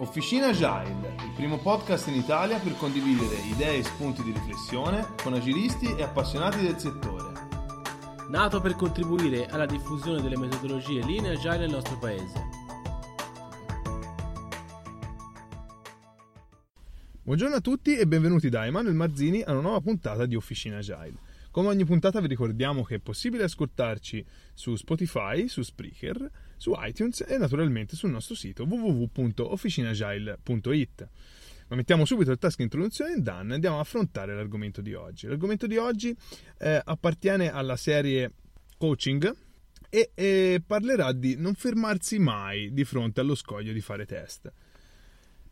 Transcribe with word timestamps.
Officina 0.00 0.46
Agile, 0.46 1.14
il 1.26 1.32
primo 1.36 1.58
podcast 1.58 2.06
in 2.06 2.14
Italia 2.14 2.58
per 2.58 2.74
condividere 2.78 3.34
idee 3.52 3.76
e 3.76 3.82
spunti 3.82 4.22
di 4.22 4.32
riflessione 4.32 5.06
con 5.22 5.34
agilisti 5.34 5.94
e 5.94 6.02
appassionati 6.02 6.62
del 6.62 6.78
settore. 6.78 7.28
nato 8.30 8.62
per 8.62 8.76
contribuire 8.76 9.44
alla 9.48 9.66
diffusione 9.66 10.22
delle 10.22 10.38
metodologie 10.38 11.04
linee 11.04 11.32
agile 11.32 11.58
nel 11.58 11.70
nostro 11.72 11.98
paese. 11.98 12.48
Buongiorno 17.22 17.56
a 17.56 17.60
tutti 17.60 17.94
e 17.98 18.06
benvenuti 18.06 18.48
da 18.48 18.64
Emanuele 18.64 18.96
Marzini 18.96 19.42
a 19.42 19.52
una 19.52 19.60
nuova 19.60 19.80
puntata 19.82 20.24
di 20.24 20.34
Officina 20.34 20.78
Agile. 20.78 21.18
Come 21.50 21.68
ogni 21.68 21.84
puntata 21.84 22.22
vi 22.22 22.28
ricordiamo 22.28 22.84
che 22.84 22.94
è 22.94 23.00
possibile 23.00 23.44
ascoltarci 23.44 24.24
su 24.54 24.76
Spotify, 24.76 25.46
su 25.46 25.60
Spreaker, 25.60 26.30
su 26.60 26.74
iTunes 26.76 27.24
e 27.26 27.38
naturalmente 27.38 27.96
sul 27.96 28.10
nostro 28.10 28.34
sito 28.34 28.64
www.officinagile.it. 28.64 31.08
Ma 31.68 31.76
mettiamo 31.76 32.04
subito 32.04 32.32
il 32.32 32.36
task 32.36 32.60
introduzione 32.60 33.14
e 33.14 33.22
Dan 33.22 33.52
andiamo 33.52 33.78
a 33.78 33.80
affrontare 33.80 34.34
l'argomento 34.34 34.82
di 34.82 34.92
oggi. 34.92 35.26
L'argomento 35.26 35.66
di 35.66 35.78
oggi 35.78 36.14
eh, 36.58 36.82
appartiene 36.84 37.50
alla 37.50 37.76
serie 37.76 38.32
coaching 38.76 39.34
e, 39.88 40.10
e 40.14 40.62
parlerà 40.66 41.12
di 41.12 41.36
non 41.38 41.54
fermarsi 41.54 42.18
mai 42.18 42.74
di 42.74 42.84
fronte 42.84 43.20
allo 43.20 43.34
scoglio 43.34 43.72
di 43.72 43.80
fare 43.80 44.04
test. 44.04 44.52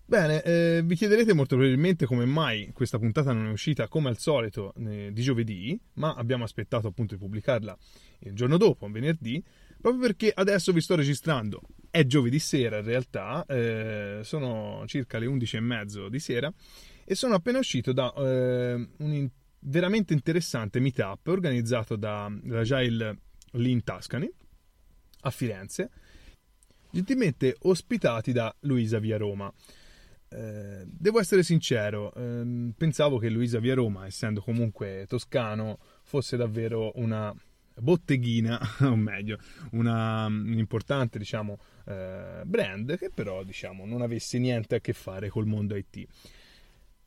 Bene, 0.05 0.43
eh, 0.43 0.83
vi 0.85 0.95
chiederete 0.95 1.33
molto 1.33 1.57
probabilmente 1.57 2.05
come 2.05 2.27
mai 2.27 2.71
questa 2.75 2.99
puntata 2.99 3.33
non 3.33 3.47
è 3.47 3.51
uscita 3.51 3.89
come 3.89 4.11
al 4.11 4.19
solito 4.19 4.75
eh, 4.77 5.09
di 5.11 5.23
giovedì, 5.23 5.81
ma 5.95 6.13
abbiamo 6.13 6.45
aspettato 6.45 6.87
appunto 6.87 7.15
di 7.15 7.21
pubblicarla 7.21 7.75
il 8.21 8.35
giorno 8.35 8.59
dopo, 8.59 8.91
venerdì, 8.91 9.43
proprio 9.81 10.03
perché 10.03 10.33
adesso 10.35 10.73
vi 10.73 10.81
sto 10.81 10.95
registrando. 10.95 11.61
È 11.91 12.05
giovedì 12.05 12.39
sera 12.39 12.79
in 12.79 12.85
realtà, 12.85 13.45
eh, 13.47 14.21
sono 14.23 14.85
circa 14.87 15.19
le 15.19 15.27
11 15.27 15.57
e 15.57 15.61
mezzo 15.61 16.09
di 16.09 16.19
sera 16.19 16.53
e 17.05 17.15
sono 17.15 17.35
appena 17.35 17.59
uscito 17.59 17.93
da 17.93 18.13
eh, 18.15 18.89
un 18.99 19.13
in- 19.13 19.31
veramente 19.61 20.13
interessante 20.13 20.81
meetup 20.81 21.27
organizzato 21.27 21.97
dall'Agile 21.97 23.19
Lean 23.53 23.83
Tuscany 23.83 24.31
a 25.23 25.31
Firenze, 25.31 25.91
gentilmente 26.91 27.57
ospitati 27.61 28.33
da 28.33 28.55
Luisa 28.61 28.99
Via 28.99 29.17
Roma. 29.17 29.53
Eh, 30.31 30.85
devo 30.87 31.19
essere 31.21 31.43
sincero, 31.43 32.15
ehm, 32.15 32.75
pensavo 32.77 33.19
che 33.19 33.31
Luisa 33.31 33.59
Via 33.59 33.75
Roma, 33.75 34.07
essendo 34.07 34.43
comunque 34.43 35.07
toscano, 35.09 35.79
fosse 36.03 36.37
davvero 36.37 36.93
una 36.97 37.35
botteghina, 37.81 38.61
o 38.83 38.97
meglio, 38.97 39.39
una, 39.73 40.27
un 40.27 40.59
importante 40.59 41.19
diciamo, 41.19 41.59
eh, 41.87 42.43
brand 42.45 42.97
che 42.99 43.11
però 43.13 43.43
diciamo, 43.43 43.85
non 43.87 44.03
avesse 44.03 44.39
niente 44.39 44.77
a 44.77 44.81
che 44.81 44.93
fare 44.93 45.29
col 45.29 45.47
mondo 45.47 45.77
IT. 45.77 46.07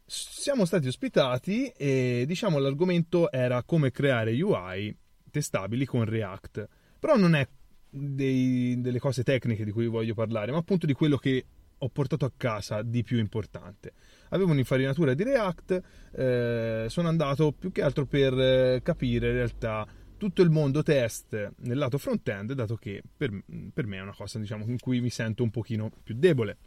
Siamo 0.06 0.66
stati 0.66 0.88
ospitati 0.88 1.68
e 1.68 2.26
diciamo 2.28 2.60
l'argomento 2.60 3.32
era 3.32 3.64
come 3.64 3.92
creare 3.92 4.40
UI 4.42 4.96
testabili 5.30 5.86
con 5.86 6.04
React, 6.04 6.68
però 7.00 7.16
non 7.16 7.36
è 7.36 7.48
dei, 7.90 8.80
delle 8.80 9.00
cose 9.00 9.24
tecniche 9.24 9.66
di 9.66 9.72
cui 9.72 9.88
voglio 9.88 10.14
parlare, 10.14 10.52
ma 10.52 10.58
appunto 10.58 10.86
di 10.86 10.94
quello 10.94 11.18
che 11.18 11.46
ho 11.84 11.90
portato 11.90 12.26
a 12.26 12.32
casa 12.36 12.84
di 12.84 13.04
più 13.04 13.18
importante. 13.18 13.94
Avevo 14.30 14.52
un'infarinatura 14.52 15.14
di 15.14 15.24
React, 15.24 15.82
eh, 16.14 16.86
sono 16.90 17.08
andato 17.08 17.52
più 17.52 17.72
che 17.72 17.82
altro 17.82 18.06
per 18.06 18.34
eh, 18.40 18.82
capire 18.84 19.28
in 19.28 19.34
realtà 19.34 19.88
tutto 20.22 20.44
il 20.44 20.52
mondo 20.52 20.84
test 20.84 21.54
nel 21.62 21.80
lato 21.80 21.98
front-end, 21.98 22.54
dato 22.54 22.76
che 22.76 23.02
per, 23.18 23.32
per, 23.74 23.88
me 23.88 23.98
è 23.98 24.02
una 24.02 24.14
cosa 24.14 24.38
diciamo, 24.38 24.66
in 24.66 24.78
cui 24.78 25.02
mi 25.02 25.10
sento 25.10 25.42
un 25.42 25.50
pochino 25.50 25.90
più 26.04 26.14
debole. 26.14 26.58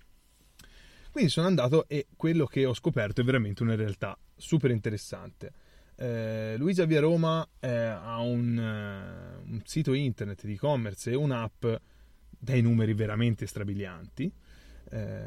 Quindi 1.12 1.30
sono 1.30 1.46
andato 1.46 1.86
e 1.86 2.08
quello 2.16 2.46
che 2.46 2.66
ho 2.66 2.74
scoperto 2.74 3.20
è 3.20 3.24
veramente 3.24 3.62
una 3.62 3.76
realtà 3.76 4.18
super 4.36 4.72
interessante. 4.72 5.52
Eh, 5.94 6.56
Luisa 6.58 6.84
Via 6.84 6.98
Roma 6.98 7.48
eh, 7.60 7.68
ha 7.68 8.18
un, 8.18 8.56
uh, 8.58 9.48
un, 9.48 9.60
sito 9.62 9.92
internet 9.92 10.46
di 10.46 10.54
e-commerce 10.54 11.12
e 11.12 11.14
un'app 11.14 11.64
dai 12.36 12.60
numeri 12.60 12.92
veramente 12.92 13.46
strabilianti. 13.46 14.32
Eh, 14.90 15.26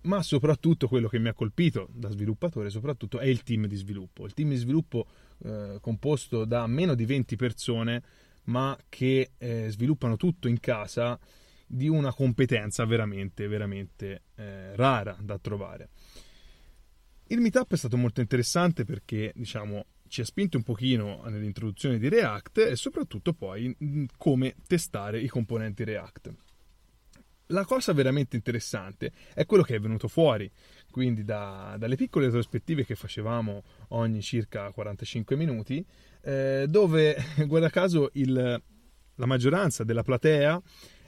ma 0.00 0.20
soprattutto 0.22 0.88
quello 0.88 1.06
che 1.06 1.20
mi 1.20 1.28
ha 1.28 1.32
colpito 1.32 1.88
da 1.92 2.10
sviluppatore 2.10 2.70
soprattutto 2.70 3.20
è 3.20 3.26
il 3.26 3.44
team 3.44 3.66
di 3.68 3.76
sviluppo. 3.76 4.26
Il 4.26 4.34
team 4.34 4.48
di 4.48 4.56
sviluppo 4.56 5.06
eh, 5.44 5.78
composto 5.80 6.44
da 6.44 6.66
meno 6.66 6.94
di 6.94 7.04
20 7.04 7.36
persone, 7.36 8.02
ma 8.44 8.76
che 8.88 9.30
eh, 9.38 9.66
sviluppano 9.68 10.16
tutto 10.16 10.48
in 10.48 10.60
casa 10.60 11.18
di 11.66 11.88
una 11.88 12.12
competenza 12.12 12.84
veramente, 12.84 13.48
veramente 13.48 14.22
eh, 14.36 14.76
rara 14.76 15.16
da 15.20 15.38
trovare. 15.38 15.88
Il 17.28 17.40
meetup 17.40 17.72
è 17.72 17.76
stato 17.76 17.96
molto 17.96 18.20
interessante 18.20 18.84
perché, 18.84 19.32
diciamo, 19.34 19.86
ci 20.06 20.20
ha 20.20 20.24
spinto 20.24 20.56
un 20.56 20.62
pochino 20.62 21.22
nell'introduzione 21.26 21.98
di 21.98 22.08
React 22.08 22.58
e 22.58 22.76
soprattutto 22.76 23.32
poi 23.32 23.76
come 24.16 24.54
testare 24.66 25.20
i 25.20 25.26
componenti 25.26 25.82
React. 25.82 26.34
La 27.50 27.64
cosa 27.64 27.92
veramente 27.92 28.34
interessante 28.34 29.12
è 29.32 29.46
quello 29.46 29.62
che 29.62 29.76
è 29.76 29.78
venuto 29.78 30.08
fuori, 30.08 30.50
quindi 30.90 31.24
da, 31.24 31.76
dalle 31.78 31.94
piccole 31.94 32.26
retrospettive 32.26 32.84
che 32.84 32.96
facevamo 32.96 33.62
ogni 33.88 34.20
circa 34.20 34.72
45 34.72 35.36
minuti, 35.36 35.84
eh, 36.22 36.66
dove 36.68 37.16
guarda 37.46 37.70
caso 37.70 38.10
il, 38.14 38.62
la 39.14 39.26
maggioranza 39.26 39.84
della 39.84 40.02
platea 40.02 40.60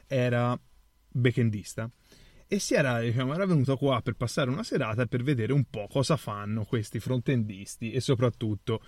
era 0.06 0.59
backendista 1.10 1.91
e 2.50 2.59
si 2.59 2.75
era, 2.75 3.00
diciamo, 3.00 3.34
era 3.34 3.44
venuto 3.44 3.77
qua 3.77 4.00
per 4.00 4.15
passare 4.15 4.48
una 4.48 4.62
serata 4.62 5.04
per 5.06 5.22
vedere 5.22 5.53
un 5.53 5.65
po' 5.65 5.87
cosa 5.87 6.16
fanno 6.16 6.65
questi 6.65 6.98
frontendisti 6.98 7.93
e 7.93 8.00
soprattutto 8.00 8.82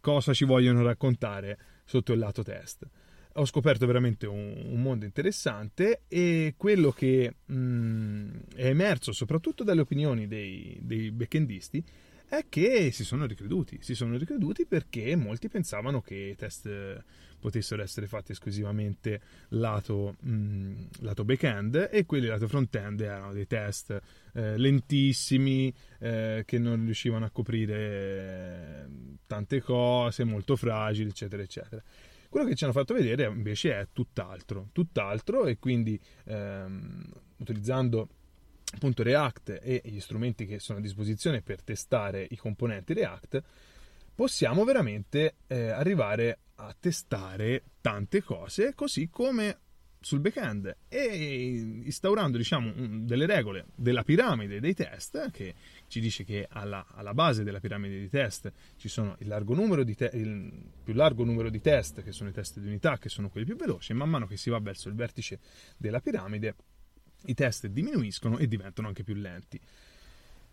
cosa 0.00 0.34
ci 0.34 0.44
vogliono 0.44 0.82
raccontare 0.82 1.58
sotto 1.84 2.12
il 2.12 2.18
lato 2.18 2.42
test. 2.42 2.86
Ho 3.34 3.44
scoperto 3.44 3.86
veramente 3.86 4.26
un, 4.26 4.62
un 4.66 4.82
mondo 4.82 5.04
interessante 5.04 6.02
e 6.08 6.54
quello 6.56 6.90
che 6.90 7.34
mh, 7.44 8.28
è 8.56 8.66
emerso 8.66 9.12
soprattutto 9.12 9.62
dalle 9.62 9.82
opinioni 9.82 10.26
dei, 10.26 10.78
dei 10.82 11.10
backendisti 11.10 11.84
è 12.28 12.44
che 12.48 12.90
si 12.92 13.04
sono 13.04 13.24
ricreduti, 13.24 13.78
si 13.80 13.94
sono 13.94 14.16
ricreduti 14.18 14.66
perché 14.66 15.16
molti 15.16 15.48
pensavano 15.48 16.02
che 16.02 16.14
i 16.14 16.36
test 16.36 17.02
potessero 17.40 17.82
essere 17.82 18.06
fatti 18.06 18.32
esclusivamente 18.32 19.20
lato, 19.50 20.16
mh, 20.20 20.88
lato 21.00 21.24
back-end 21.24 21.88
e 21.90 22.04
quelli 22.04 22.26
lato 22.26 22.46
front-end 22.46 23.00
erano 23.00 23.32
dei 23.32 23.46
test 23.46 23.98
eh, 24.34 24.58
lentissimi 24.58 25.72
eh, 26.00 26.42
che 26.44 26.58
non 26.58 26.84
riuscivano 26.84 27.24
a 27.24 27.30
coprire 27.30 28.88
tante 29.26 29.62
cose, 29.62 30.24
molto 30.24 30.56
fragili, 30.56 31.08
eccetera, 31.08 31.42
eccetera. 31.42 31.82
Quello 32.28 32.46
che 32.46 32.54
ci 32.54 32.64
hanno 32.64 32.72
fatto 32.72 32.94
vedere 32.94 33.24
invece 33.24 33.72
è 33.72 33.86
tutt'altro, 33.92 34.68
tutt'altro 34.72 35.46
e 35.46 35.58
quindi 35.58 35.98
ehm, 36.24 37.04
utilizzando 37.38 38.08
appunto 38.74 39.02
React 39.02 39.60
e 39.62 39.80
gli 39.84 40.00
strumenti 40.00 40.44
che 40.44 40.58
sono 40.58 40.78
a 40.78 40.82
disposizione 40.82 41.40
per 41.40 41.62
testare 41.62 42.26
i 42.28 42.36
componenti 42.36 42.92
React, 42.92 43.42
possiamo 44.14 44.64
veramente 44.64 45.36
eh, 45.46 45.68
arrivare 45.68 46.38
a 46.56 46.74
testare 46.78 47.62
tante 47.80 48.22
cose 48.22 48.74
così 48.74 49.08
come 49.08 49.58
sul 50.00 50.20
backend 50.20 50.76
e 50.88 51.82
instaurando 51.84 52.36
diciamo 52.36 52.72
delle 53.04 53.26
regole 53.26 53.66
della 53.74 54.04
piramide 54.04 54.60
dei 54.60 54.74
test 54.74 55.30
che 55.30 55.54
ci 55.88 56.00
dice 56.00 56.24
che 56.24 56.46
alla, 56.48 56.86
alla 56.90 57.14
base 57.14 57.42
della 57.42 57.60
piramide 57.60 57.98
di 57.98 58.08
test 58.08 58.52
ci 58.76 58.88
sono 58.88 59.16
il, 59.18 59.28
largo 59.28 59.54
te- 59.94 60.10
il 60.14 60.52
più 60.84 60.94
largo 60.94 61.24
numero 61.24 61.50
di 61.50 61.60
test 61.60 62.02
che 62.02 62.12
sono 62.12 62.28
i 62.28 62.32
test 62.32 62.60
di 62.60 62.66
unità 62.66 62.98
che 62.98 63.08
sono 63.08 63.28
quelli 63.28 63.46
più 63.46 63.56
veloci 63.56 63.92
e 63.92 63.94
man 63.94 64.08
mano 64.08 64.26
che 64.26 64.36
si 64.36 64.50
va 64.50 64.58
verso 64.60 64.88
il 64.88 64.94
vertice 64.94 65.40
della 65.76 66.00
piramide 66.00 66.54
i 67.26 67.34
test 67.34 67.66
diminuiscono 67.66 68.38
e 68.38 68.46
diventano 68.46 68.86
anche 68.86 69.02
più 69.02 69.14
lenti 69.14 69.60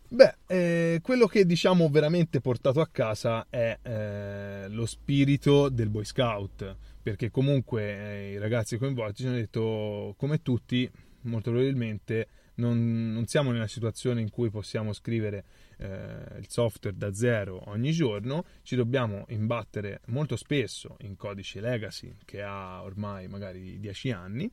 Beh, 0.07 0.35
eh, 0.45 0.99
quello 1.01 1.25
che 1.25 1.45
diciamo 1.45 1.89
veramente 1.89 2.39
portato 2.39 2.79
a 2.79 2.87
casa 2.87 3.47
è 3.49 3.77
eh, 3.81 4.67
lo 4.69 4.85
spirito 4.85 5.67
del 5.69 5.89
Boy 5.89 6.05
Scout, 6.05 6.75
perché 7.01 7.31
comunque 7.31 7.81
eh, 7.83 8.31
i 8.33 8.37
ragazzi 8.37 8.77
coinvolti 8.77 9.23
ci 9.23 9.27
hanno 9.27 9.37
detto, 9.37 10.13
come 10.17 10.43
tutti, 10.43 10.89
molto 11.21 11.49
probabilmente 11.49 12.27
non, 12.55 13.11
non, 13.13 13.25
siamo 13.25 13.51
nella 13.51 13.67
situazione 13.67 14.21
in 14.21 14.29
cui 14.29 14.51
possiamo 14.51 14.93
scrivere 14.93 15.43
eh, 15.77 16.37
il 16.37 16.45
software 16.49 16.95
da 16.95 17.11
zero 17.11 17.63
ogni 17.69 17.91
giorno, 17.91 18.45
ci 18.61 18.75
dobbiamo 18.75 19.25
imbattere 19.29 20.01
molto 20.07 20.35
spesso 20.35 20.97
in 20.99 21.15
codice 21.15 21.59
legacy 21.59 22.15
che 22.25 22.43
ha 22.43 22.83
ormai 22.83 23.27
magari 23.27 23.79
10 23.79 24.11
anni. 24.11 24.51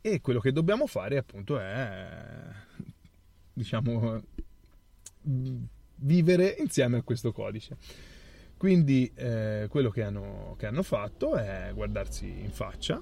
E 0.00 0.20
quello 0.20 0.40
che 0.40 0.52
dobbiamo 0.52 0.86
fare 0.86 1.16
appunto 1.16 1.58
è 1.58 2.40
diciamo 3.52 4.22
vivere 5.96 6.56
insieme 6.58 6.98
a 6.98 7.02
questo 7.02 7.32
codice. 7.32 7.76
Quindi 8.56 9.10
eh, 9.14 9.66
quello 9.68 9.90
che 9.90 10.02
hanno, 10.02 10.56
che 10.58 10.66
hanno 10.66 10.82
fatto 10.82 11.36
è 11.36 11.70
guardarsi 11.72 12.26
in 12.26 12.50
faccia, 12.50 13.00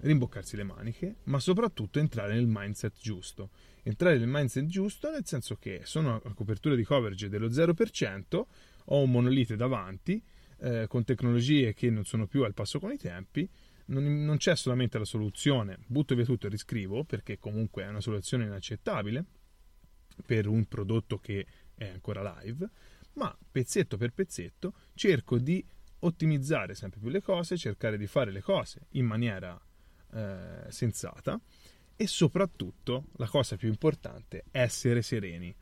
rimboccarsi 0.00 0.56
le 0.56 0.64
maniche, 0.64 1.16
ma 1.24 1.40
soprattutto 1.40 1.98
entrare 1.98 2.34
nel 2.34 2.46
mindset 2.46 2.94
giusto. 3.00 3.50
Entrare 3.82 4.18
nel 4.18 4.28
mindset 4.28 4.66
giusto 4.66 5.10
nel 5.10 5.24
senso 5.24 5.56
che 5.56 5.80
sono 5.84 6.20
a 6.22 6.34
copertura 6.34 6.74
di 6.74 6.84
coverage 6.84 7.28
dello 7.28 7.48
0%, 7.48 8.42
ho 8.90 9.02
un 9.02 9.10
monolite 9.10 9.56
davanti, 9.56 10.22
eh, 10.60 10.86
con 10.88 11.04
tecnologie 11.04 11.72
che 11.72 11.88
non 11.88 12.04
sono 12.04 12.26
più 12.26 12.44
al 12.44 12.54
passo 12.54 12.78
con 12.78 12.92
i 12.92 12.98
tempi, 12.98 13.48
non, 13.86 14.24
non 14.24 14.36
c'è 14.36 14.54
solamente 14.56 14.98
la 14.98 15.04
soluzione, 15.06 15.78
butto 15.86 16.14
via 16.14 16.24
tutto 16.24 16.46
e 16.46 16.50
riscrivo, 16.50 17.04
perché 17.04 17.38
comunque 17.38 17.84
è 17.84 17.88
una 17.88 18.02
soluzione 18.02 18.44
inaccettabile 18.44 19.24
per 20.26 20.46
un 20.46 20.66
prodotto 20.66 21.18
che 21.18 21.46
è 21.78 21.88
ancora 21.88 22.40
live, 22.42 22.68
ma 23.14 23.34
pezzetto 23.50 23.96
per 23.96 24.12
pezzetto 24.12 24.74
cerco 24.94 25.38
di 25.38 25.64
ottimizzare 26.00 26.74
sempre 26.74 27.00
più 27.00 27.08
le 27.08 27.22
cose, 27.22 27.56
cercare 27.56 27.96
di 27.96 28.06
fare 28.06 28.30
le 28.30 28.42
cose 28.42 28.86
in 28.90 29.06
maniera 29.06 29.58
eh, 30.12 30.64
sensata 30.68 31.40
e 31.96 32.06
soprattutto 32.06 33.06
la 33.16 33.26
cosa 33.26 33.56
più 33.56 33.68
importante, 33.68 34.44
essere 34.50 35.02
sereni. 35.02 35.54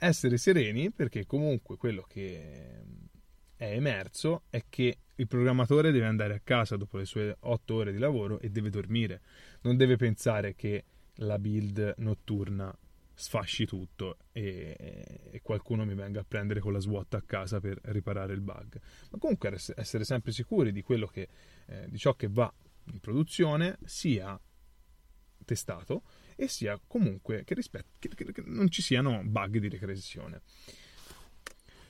Essere 0.00 0.36
sereni 0.36 0.90
perché 0.90 1.26
comunque 1.26 1.76
quello 1.76 2.04
che 2.06 2.84
è 3.56 3.72
emerso 3.72 4.42
è 4.50 4.64
che 4.68 4.98
il 5.16 5.26
programmatore 5.26 5.90
deve 5.90 6.06
andare 6.06 6.34
a 6.34 6.40
casa 6.44 6.76
dopo 6.76 6.98
le 6.98 7.04
sue 7.04 7.36
otto 7.40 7.74
ore 7.74 7.92
di 7.92 7.98
lavoro 7.98 8.38
e 8.38 8.50
deve 8.50 8.70
dormire. 8.70 9.20
Non 9.62 9.76
deve 9.76 9.96
pensare 9.96 10.54
che 10.54 10.84
la 11.16 11.38
build 11.38 11.94
notturna 11.98 12.76
sfasci 13.18 13.66
tutto 13.66 14.18
e, 14.30 14.76
e, 15.32 15.40
qualcuno 15.42 15.84
mi 15.84 15.94
venga 15.94 16.20
a 16.20 16.24
prendere 16.26 16.60
con 16.60 16.72
la 16.72 16.78
SWAT 16.78 17.14
a 17.14 17.22
casa 17.22 17.58
per 17.58 17.76
riparare 17.82 18.32
il 18.32 18.40
bug. 18.40 18.80
Ma 19.10 19.18
comunque 19.18 19.52
essere 19.74 20.04
sempre 20.04 20.30
sicuri 20.30 20.70
di 20.70 20.84
che, 20.84 21.28
eh, 21.66 21.86
di 21.88 21.98
ciò 21.98 22.14
che 22.14 22.28
va 22.28 22.52
in 22.92 23.00
produzione 23.00 23.76
sia 23.84 24.40
testato 25.44 26.04
e 26.36 26.46
sia 26.46 26.80
comunque 26.86 27.42
che, 27.42 27.54
rispet- 27.54 27.98
che, 27.98 28.08
che, 28.08 28.30
che 28.30 28.42
non 28.46 28.70
ci 28.70 28.82
siano 28.82 29.20
bug 29.24 29.58
di 29.58 29.68
regressione. 29.68 30.42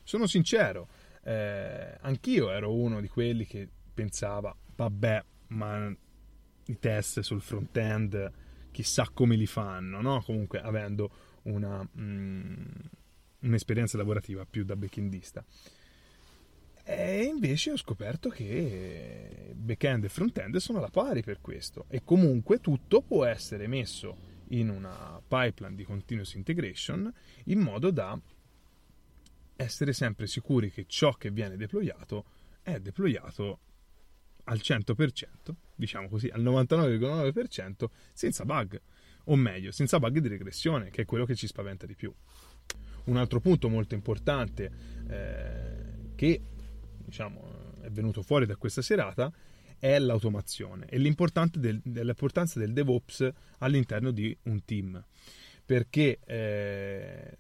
Sono 0.03 0.27
sincero, 0.27 0.89
eh, 1.25 1.99
anch'io 2.01 2.51
ero 2.51 2.73
uno 2.73 3.03
di 3.03 3.09
quelli 3.09 3.45
che 3.45 3.69
pensava, 3.93 4.57
vabbè, 4.77 5.25
ma 5.49 5.95
i 6.65 6.79
test 6.79 7.21
sul 7.21 7.43
front-end 7.43 8.33
chissà 8.79 9.09
come 9.13 9.35
li 9.35 9.47
fanno, 9.47 10.01
no? 10.01 10.23
Comunque 10.23 10.61
avendo 10.61 11.11
una, 11.43 11.85
mm, 11.99 12.55
un'esperienza 13.41 13.97
lavorativa 13.97 14.47
più 14.49 14.65
da 14.65 14.77
backendista. 14.77 15.45
E 16.85 17.25
invece 17.25 17.73
ho 17.73 17.77
scoperto 17.77 18.29
che 18.29 19.53
back-end 19.53 20.05
e 20.05 20.09
front-end 20.09 20.59
sono 20.59 20.79
alla 20.79 20.91
pari 20.91 21.25
per 21.25 21.41
questo 21.41 21.87
e 21.89 22.05
comunque 22.05 22.61
tutto 22.61 23.03
può 23.03 23.25
essere 23.25 23.67
messo 23.67 24.17
in 24.51 24.69
una 24.69 25.21
pipeline 25.27 25.75
di 25.75 25.83
continuous 25.83 26.35
integration 26.35 27.13
in 27.47 27.59
modo 27.59 27.91
da 27.91 28.19
essere 29.57 29.93
sempre 29.93 30.29
sicuri 30.29 30.71
che 30.71 30.85
ciò 30.87 31.15
che 31.15 31.33
viene 31.33 31.57
deployato 31.57 32.27
è 32.63 32.79
deployato 32.79 33.59
al 34.49 34.59
100%, 34.63 35.55
diciamo 35.75 36.09
così, 36.09 36.29
al 36.29 36.43
99,9% 36.43 37.85
senza 38.13 38.45
bug, 38.45 38.81
o 39.25 39.37
meglio, 39.37 39.71
senza 39.71 39.99
bug 39.99 40.19
di 40.19 40.29
regressione, 40.29 40.91
che 40.91 41.03
è 41.03 41.05
quello 41.05 41.25
che 41.25 41.35
ci 41.35 41.47
spaventa 41.47 41.87
di 41.87 41.95
più. 41.95 42.13
Un 43.05 43.17
altro 43.17 43.41
punto 43.41 43.69
molto 43.69 43.95
importante 43.95 44.71
eh, 45.09 46.15
che 46.15 46.43
diciamo, 47.05 47.77
è 47.83 47.91
venuto 47.91 48.23
fuori 48.23 48.47
da 48.47 48.57
questa 48.57 48.83
serata 48.83 49.33
è 49.79 49.99
l'automazione 49.99 50.87
e 50.87 50.99
l'importanza 50.99 51.59
del, 51.59 51.81
dell'importanza 51.85 52.59
del 52.59 52.73
DevOps 52.73 53.31
all'interno 53.59 54.11
di 54.11 54.37
un 54.45 54.65
team. 54.65 55.03
Perché 55.65 56.19
eh, 56.25 57.39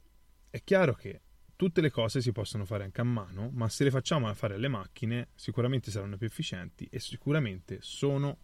è 0.50 0.62
chiaro 0.62 0.94
che 0.94 1.20
tutte 1.58 1.80
le 1.80 1.90
cose 1.90 2.22
si 2.22 2.30
possono 2.30 2.64
fare 2.64 2.84
anche 2.84 3.00
a 3.00 3.04
mano, 3.04 3.50
ma 3.52 3.68
se 3.68 3.82
le 3.82 3.90
facciamo 3.90 4.32
fare 4.32 4.54
alle 4.54 4.68
macchine 4.68 5.30
sicuramente 5.34 5.90
saranno 5.90 6.16
più 6.16 6.28
efficienti 6.28 6.86
e 6.88 7.00
sicuramente 7.00 7.78
sono 7.80 8.38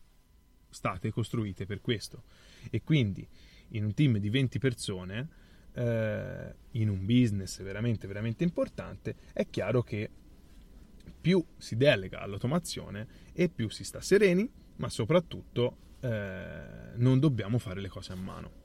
state 0.69 1.13
costruite 1.13 1.65
per 1.65 1.81
questo. 1.81 2.25
E 2.71 2.83
quindi 2.83 3.25
in 3.69 3.85
un 3.85 3.95
team 3.95 4.19
di 4.19 4.29
20 4.31 4.59
persone, 4.59 5.29
eh, 5.75 6.55
in 6.73 6.89
un 6.89 7.07
business 7.07 7.63
veramente, 7.63 8.09
veramente 8.09 8.43
importante, 8.43 9.15
è 9.33 9.49
chiaro 9.49 9.85
che 9.85 10.11
più 11.21 11.45
si 11.57 11.77
delega 11.77 12.19
all'automazione 12.19 13.07
e 13.33 13.49
più 13.49 13.69
si 13.69 13.85
sta 13.85 14.01
sereni, 14.01 14.51
ma 14.79 14.89
soprattutto 14.89 15.77
eh, 16.01 16.97
non 16.97 17.21
dobbiamo 17.21 17.59
fare 17.59 17.81
le 17.81 17.89
cose 17.89 18.11
a 18.11 18.17
mano. 18.17 18.64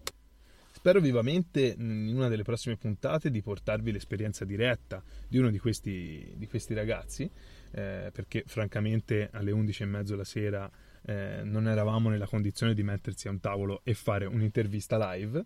Spero 0.79 1.01
vivamente 1.01 1.75
in 1.77 2.13
una 2.15 2.29
delle 2.29 2.43
prossime 2.43 2.77
puntate 2.77 3.29
di 3.29 3.41
portarvi 3.41 3.91
l'esperienza 3.91 4.45
diretta 4.45 5.03
di 5.27 5.37
uno 5.37 5.49
di 5.49 5.59
questi, 5.59 6.33
di 6.37 6.47
questi 6.47 6.73
ragazzi, 6.73 7.29
eh, 7.71 8.11
perché 8.13 8.45
francamente 8.47 9.27
alle 9.33 9.51
11.30 9.51 10.15
la 10.15 10.23
sera 10.23 10.71
eh, 11.01 11.41
non 11.43 11.67
eravamo 11.67 12.07
nella 12.07 12.27
condizione 12.27 12.73
di 12.73 12.81
mettersi 12.81 13.27
a 13.27 13.31
un 13.31 13.41
tavolo 13.41 13.81
e 13.83 13.93
fare 13.93 14.25
un'intervista 14.25 14.95
live. 15.11 15.43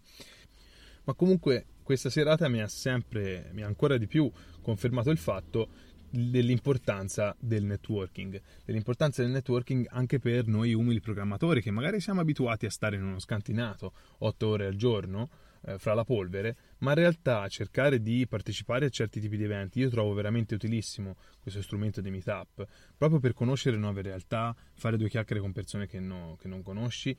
Ma 1.05 1.13
comunque 1.15 1.65
questa 1.81 2.11
serata 2.11 2.47
mi 2.47 2.61
ha 2.61 2.67
sempre, 2.67 3.49
mi 3.53 3.63
ha 3.63 3.65
ancora 3.65 3.97
di 3.97 4.05
più 4.05 4.31
confermato 4.61 5.09
il 5.09 5.17
fatto 5.17 5.67
dell'importanza 6.15 7.35
del 7.39 7.63
networking, 7.63 8.39
dell'importanza 8.63 9.23
del 9.23 9.31
networking 9.31 9.87
anche 9.89 10.19
per 10.19 10.45
noi 10.45 10.73
umili 10.73 10.99
programmatori 10.99 11.59
che 11.59 11.71
magari 11.71 11.99
siamo 11.99 12.21
abituati 12.21 12.67
a 12.67 12.69
stare 12.69 12.97
in 12.97 13.03
uno 13.03 13.17
scantinato 13.17 13.93
8 14.19 14.47
ore 14.47 14.67
al 14.67 14.75
giorno 14.75 15.29
eh, 15.63 15.79
fra 15.79 15.95
la 15.95 16.03
polvere, 16.03 16.55
ma 16.79 16.91
in 16.91 16.97
realtà 16.97 17.47
cercare 17.47 17.99
di 17.99 18.27
partecipare 18.27 18.85
a 18.85 18.89
certi 18.89 19.19
tipi 19.19 19.37
di 19.37 19.45
eventi. 19.45 19.79
Io 19.79 19.89
trovo 19.89 20.13
veramente 20.13 20.53
utilissimo 20.53 21.15
questo 21.39 21.63
strumento 21.63 21.99
di 21.99 22.11
meetup, 22.11 22.67
proprio 22.95 23.19
per 23.19 23.33
conoscere 23.33 23.75
nuove 23.77 24.03
realtà, 24.03 24.55
fare 24.75 24.97
due 24.97 25.09
chiacchiere 25.09 25.41
con 25.41 25.51
persone 25.51 25.87
che, 25.87 25.99
no, 25.99 26.37
che 26.39 26.47
non 26.47 26.61
conosci, 26.61 27.17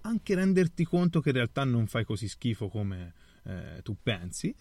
anche 0.00 0.34
renderti 0.34 0.84
conto 0.84 1.20
che 1.20 1.28
in 1.28 1.36
realtà 1.36 1.62
non 1.62 1.86
fai 1.86 2.04
così 2.04 2.26
schifo 2.26 2.68
come 2.68 3.12
eh, 3.44 3.80
tu 3.82 3.96
pensi 4.02 4.52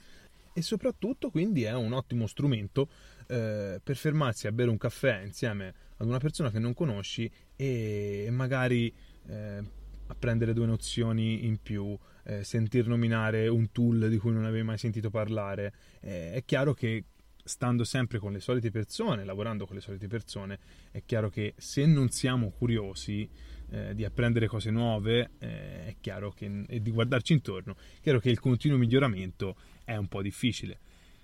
e 0.53 0.61
soprattutto 0.61 1.29
quindi 1.29 1.63
è 1.63 1.73
un 1.73 1.93
ottimo 1.93 2.27
strumento 2.27 2.89
eh, 3.27 3.79
per 3.83 3.95
fermarsi 3.95 4.47
a 4.47 4.51
bere 4.51 4.69
un 4.69 4.77
caffè 4.77 5.21
insieme 5.23 5.73
ad 5.97 6.07
una 6.07 6.19
persona 6.19 6.51
che 6.51 6.59
non 6.59 6.73
conosci 6.73 7.31
e 7.55 8.27
magari 8.31 8.93
eh, 9.27 9.63
apprendere 10.07 10.53
due 10.53 10.65
nozioni 10.65 11.45
in 11.45 11.61
più, 11.61 11.97
eh, 12.23 12.43
sentir 12.43 12.87
nominare 12.87 13.47
un 13.47 13.71
tool 13.71 14.09
di 14.09 14.17
cui 14.17 14.31
non 14.31 14.45
avevi 14.45 14.63
mai 14.63 14.77
sentito 14.77 15.09
parlare. 15.09 15.73
Eh, 16.01 16.33
è 16.33 16.43
chiaro 16.43 16.73
che 16.73 17.05
stando 17.43 17.83
sempre 17.83 18.19
con 18.19 18.31
le 18.31 18.39
solite 18.39 18.69
persone, 18.69 19.23
lavorando 19.23 19.65
con 19.65 19.75
le 19.75 19.81
solite 19.81 20.07
persone, 20.07 20.59
è 20.91 21.03
chiaro 21.05 21.29
che 21.29 21.53
se 21.57 21.85
non 21.85 22.09
siamo 22.09 22.51
curiosi 22.51 23.27
eh, 23.71 23.95
di 23.95 24.05
apprendere 24.05 24.47
cose 24.47 24.69
nuove, 24.69 25.31
eh, 25.39 25.85
è 25.85 25.95
chiaro 25.99 26.31
che, 26.31 26.63
e 26.67 26.81
di 26.81 26.91
guardarci 26.91 27.33
intorno, 27.33 27.75
è 27.75 28.01
chiaro 28.01 28.19
che 28.19 28.29
il 28.29 28.39
continuo 28.39 28.77
miglioramento 28.77 29.55
è 29.83 29.95
un 29.95 30.07
po' 30.07 30.21
difficile. 30.21 30.79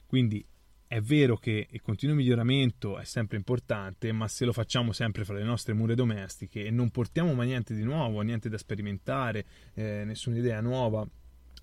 Quindi 0.07 0.43
è 0.87 1.01
vero 1.01 1.35
che 1.35 1.67
il 1.69 1.81
continuo 1.81 2.15
miglioramento 2.15 2.97
è 2.97 3.03
sempre 3.03 3.35
importante, 3.35 4.11
ma 4.13 4.27
se 4.29 4.45
lo 4.45 4.53
facciamo 4.53 4.93
sempre 4.93 5.25
fra 5.25 5.35
le 5.35 5.43
nostre 5.43 5.73
mura 5.73 5.93
domestiche 5.93 6.65
e 6.65 6.71
non 6.71 6.89
portiamo 6.89 7.33
mai 7.33 7.47
niente 7.47 7.75
di 7.75 7.83
nuovo, 7.83 8.21
niente 8.21 8.47
da 8.47 8.57
sperimentare, 8.57 9.45
eh, 9.73 10.03
nessuna 10.05 10.37
idea 10.37 10.61
nuova, 10.61 11.05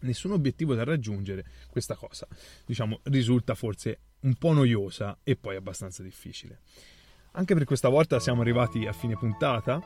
nessun 0.00 0.32
obiettivo 0.32 0.74
da 0.74 0.84
raggiungere, 0.84 1.44
questa 1.70 1.94
cosa, 1.94 2.28
diciamo, 2.66 3.00
risulta 3.04 3.54
forse 3.54 4.00
un 4.20 4.34
po' 4.34 4.52
noiosa 4.52 5.18
e 5.22 5.36
poi 5.36 5.56
abbastanza 5.56 6.02
difficile. 6.02 6.60
Anche 7.36 7.54
per 7.54 7.64
questa 7.64 7.88
volta 7.88 8.20
siamo 8.20 8.42
arrivati 8.42 8.86
a 8.86 8.92
fine 8.92 9.16
puntata. 9.16 9.82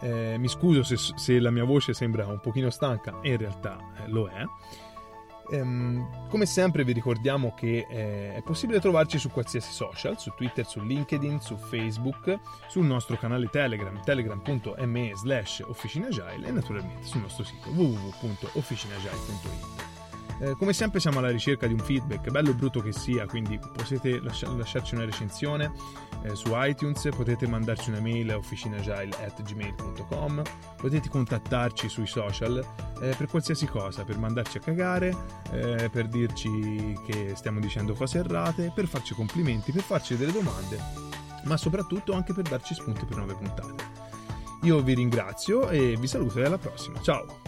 Eh, 0.00 0.36
mi 0.38 0.48
scuso 0.48 0.82
se, 0.82 0.96
se, 0.96 1.38
la 1.40 1.50
mia 1.50 1.64
voce 1.64 1.92
sembra 1.92 2.26
un 2.26 2.40
pochino 2.40 2.70
stanca, 2.70 3.18
in 3.22 3.36
realtà 3.36 3.78
eh, 3.96 4.08
lo 4.08 4.28
è. 4.28 4.44
Ehm, 5.50 6.28
come 6.28 6.44
sempre 6.46 6.84
vi 6.84 6.92
ricordiamo 6.92 7.54
che 7.54 7.86
eh, 7.88 8.34
è 8.34 8.42
possibile 8.42 8.80
trovarci 8.80 9.18
su 9.18 9.30
qualsiasi 9.30 9.72
social, 9.72 10.18
su 10.18 10.32
Twitter, 10.36 10.66
su 10.66 10.80
LinkedIn, 10.80 11.40
su 11.40 11.56
Facebook, 11.56 12.38
sul 12.68 12.84
nostro 12.84 13.16
canale 13.16 13.48
Telegram, 13.48 13.98
telegram.me 14.02 15.12
slash 15.14 15.64
officinagile 15.66 16.46
e 16.46 16.50
naturalmente 16.50 17.06
sul 17.06 17.22
nostro 17.22 17.44
sito 17.44 17.70
www.officinagile.it. 17.70 19.97
Eh, 20.40 20.54
come 20.56 20.72
sempre 20.72 21.00
siamo 21.00 21.18
alla 21.18 21.30
ricerca 21.30 21.66
di 21.66 21.72
un 21.72 21.80
feedback, 21.80 22.30
bello 22.30 22.50
o 22.50 22.54
brutto 22.54 22.80
che 22.80 22.92
sia, 22.92 23.26
quindi 23.26 23.58
potete 23.58 24.20
lascia- 24.20 24.52
lasciarci 24.52 24.94
una 24.94 25.04
recensione 25.04 25.72
eh, 26.22 26.36
su 26.36 26.50
iTunes, 26.52 27.08
potete 27.14 27.48
mandarci 27.48 27.90
una 27.90 27.98
mail 28.00 28.30
a 28.30 28.36
officinagile.gmail.com, 28.36 30.42
potete 30.76 31.08
contattarci 31.08 31.88
sui 31.88 32.06
social 32.06 32.64
eh, 33.00 33.16
per 33.16 33.26
qualsiasi 33.26 33.66
cosa, 33.66 34.04
per 34.04 34.16
mandarci 34.18 34.58
a 34.58 34.60
cagare, 34.60 35.12
eh, 35.50 35.88
per 35.90 36.06
dirci 36.06 36.96
che 37.04 37.32
stiamo 37.34 37.58
dicendo 37.58 37.94
cose 37.94 38.18
errate, 38.18 38.70
per 38.72 38.86
farci 38.86 39.14
complimenti, 39.14 39.72
per 39.72 39.82
farci 39.82 40.16
delle 40.16 40.30
domande, 40.30 40.78
ma 41.44 41.56
soprattutto 41.56 42.12
anche 42.12 42.32
per 42.32 42.44
darci 42.44 42.74
spunti 42.74 43.04
per 43.06 43.16
nuove 43.16 43.34
puntate. 43.34 44.06
Io 44.62 44.80
vi 44.82 44.94
ringrazio 44.94 45.68
e 45.68 45.96
vi 45.98 46.06
saluto 46.06 46.38
e 46.38 46.44
alla 46.44 46.58
prossima. 46.58 47.00
Ciao! 47.00 47.47